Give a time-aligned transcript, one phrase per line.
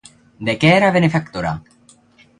[0.47, 1.53] De què era benefactora?